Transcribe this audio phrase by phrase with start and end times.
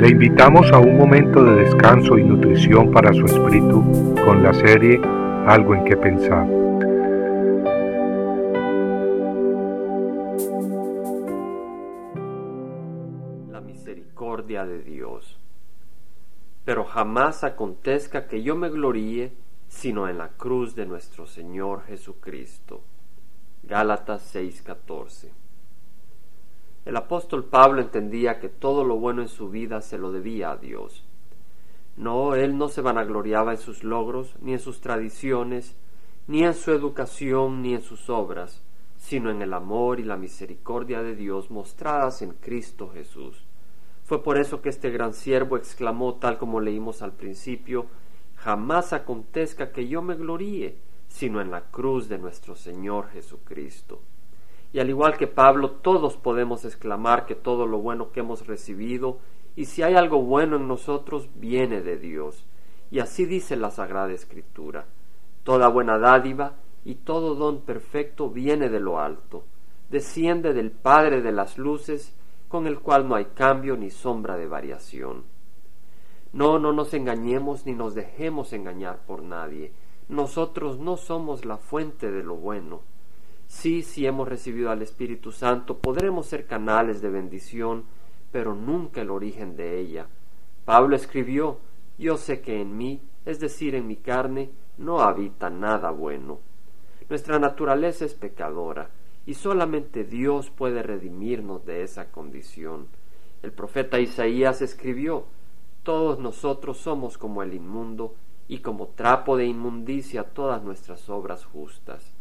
[0.00, 4.98] Le invitamos a un momento de descanso y nutrición para su espíritu con la serie
[5.46, 6.48] Algo en que pensar.
[13.50, 15.38] La misericordia de Dios.
[16.64, 19.34] Pero jamás acontezca que yo me gloríe
[19.68, 22.80] sino en la cruz de nuestro Señor Jesucristo.
[23.64, 25.39] Gálatas 6:14
[26.90, 30.56] el apóstol Pablo entendía que todo lo bueno en su vida se lo debía a
[30.56, 31.04] Dios.
[31.96, 35.76] No, él no se vanagloriaba en sus logros, ni en sus tradiciones,
[36.26, 38.64] ni en su educación, ni en sus obras,
[38.96, 43.44] sino en el amor y la misericordia de Dios mostradas en Cristo Jesús.
[44.02, 47.86] Fue por eso que este gran siervo exclamó, tal como leímos al principio,
[48.34, 54.00] Jamás acontezca que yo me gloríe, sino en la cruz de nuestro Señor Jesucristo.
[54.72, 59.18] Y al igual que Pablo, todos podemos exclamar que todo lo bueno que hemos recibido,
[59.56, 62.46] y si hay algo bueno en nosotros, viene de Dios.
[62.90, 64.86] Y así dice la Sagrada Escritura.
[65.42, 66.54] Toda buena dádiva
[66.84, 69.44] y todo don perfecto viene de lo alto,
[69.90, 72.14] desciende del Padre de las Luces,
[72.48, 75.24] con el cual no hay cambio ni sombra de variación.
[76.32, 79.72] No, no nos engañemos ni nos dejemos engañar por nadie.
[80.08, 82.82] Nosotros no somos la fuente de lo bueno
[83.50, 87.84] Sí, si hemos recibido al Espíritu Santo, podremos ser canales de bendición,
[88.30, 90.06] pero nunca el origen de ella.
[90.64, 91.58] Pablo escribió,
[91.98, 96.38] yo sé que en mí, es decir, en mi carne, no habita nada bueno.
[97.08, 98.90] Nuestra naturaleza es pecadora,
[99.26, 102.86] y solamente Dios puede redimirnos de esa condición.
[103.42, 105.24] El profeta Isaías escribió,
[105.82, 108.14] todos nosotros somos como el inmundo,
[108.46, 112.14] y como trapo de inmundicia todas nuestras obras justas.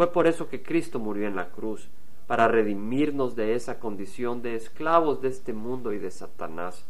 [0.00, 1.90] Fue por eso que Cristo murió en la cruz,
[2.26, 6.86] para redimirnos de esa condición de esclavos de este mundo y de Satanás.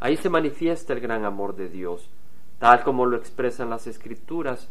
[0.00, 2.10] Ahí se manifiesta el gran amor de Dios,
[2.58, 4.68] tal como lo expresan las Escrituras.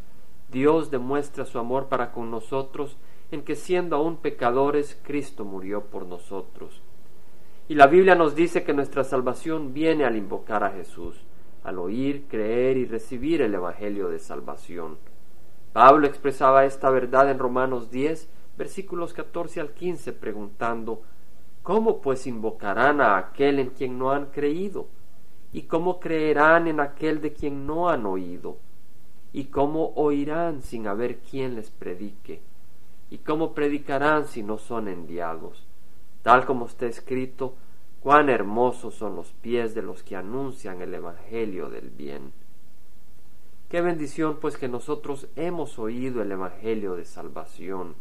[0.51, 2.97] Dios demuestra su amor para con nosotros
[3.31, 6.81] en que siendo aún pecadores, Cristo murió por nosotros.
[7.69, 11.23] Y la Biblia nos dice que nuestra salvación viene al invocar a Jesús,
[11.63, 14.97] al oír, creer y recibir el Evangelio de salvación.
[15.74, 21.02] Pablo expresaba esta verdad en Romanos 10, versículos 14 al 15, preguntando,
[21.64, 24.88] ¿Cómo pues invocarán a aquel en quien no han creído?
[25.54, 28.58] ¿Y cómo creerán en aquel de quien no han oído?
[29.32, 32.42] ¿Y cómo oirán sin haber quien les predique?
[33.09, 35.66] ¿Y cómo predicarán si no son enviados?
[36.24, 37.56] Tal como está escrito,
[38.02, 42.34] cuán hermosos son los pies de los que anuncian el Evangelio del bien.
[43.72, 47.96] Qué bendición pues que nosotros hemos oído el Evangelio de salvación.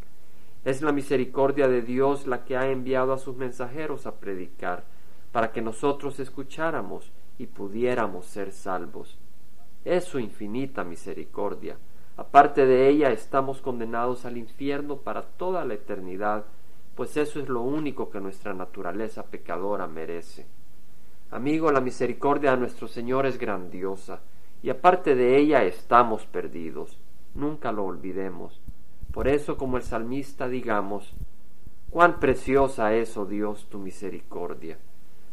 [0.64, 4.82] Es la misericordia de Dios la que ha enviado a sus mensajeros a predicar,
[5.30, 9.16] para que nosotros escucháramos y pudiéramos ser salvos.
[9.84, 11.76] Es su infinita misericordia.
[12.16, 16.46] Aparte de ella estamos condenados al infierno para toda la eternidad,
[16.96, 20.48] pues eso es lo único que nuestra naturaleza pecadora merece.
[21.30, 24.20] Amigo, la misericordia de nuestro Señor es grandiosa
[24.62, 26.98] y aparte de ella estamos perdidos.
[27.34, 28.60] Nunca lo olvidemos.
[29.12, 31.14] Por eso, como el salmista, digamos,
[31.90, 34.78] cuán preciosa es, oh Dios, tu misericordia.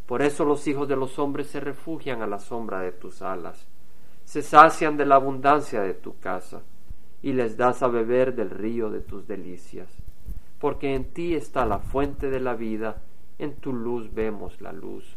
[0.06, 3.68] Por eso los hijos de los hombres se refugian a la sombra de tus alas,
[4.24, 6.62] se sacian de la abundancia de tu casa,
[7.22, 9.90] y les das a beber del río de tus delicias.
[10.60, 13.02] Porque en ti está la fuente de la vida,
[13.38, 15.17] en tu luz vemos la luz.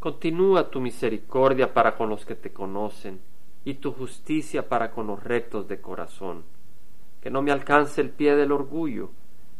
[0.00, 3.20] Continúa tu misericordia para con los que te conocen
[3.66, 6.44] y tu justicia para con los rectos de corazón.
[7.20, 9.10] Que no me alcance el pie del orgullo,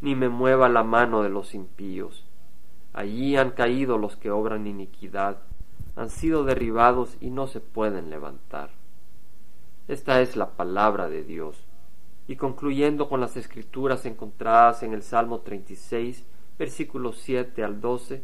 [0.01, 2.25] ni me mueva la mano de los impíos.
[2.91, 5.37] Allí han caído los que obran iniquidad,
[5.95, 8.71] han sido derribados y no se pueden levantar.
[9.87, 11.67] Esta es la palabra de Dios.
[12.27, 16.25] Y concluyendo con las escrituras encontradas en el Salmo 36,
[16.57, 18.23] versículos 7 al 12,